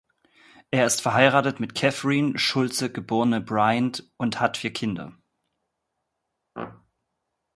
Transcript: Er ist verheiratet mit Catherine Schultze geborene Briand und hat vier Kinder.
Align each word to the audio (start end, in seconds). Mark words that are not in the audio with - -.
Er 0.71 0.87
ist 0.87 0.99
verheiratet 1.03 1.59
mit 1.59 1.75
Catherine 1.75 2.35
Schultze 2.39 2.91
geborene 2.91 3.39
Briand 3.39 4.11
und 4.17 4.39
hat 4.39 4.57
vier 4.57 4.73
Kinder. 4.73 5.13